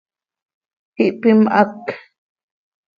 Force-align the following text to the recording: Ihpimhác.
Ihpimhác. 1.05 1.85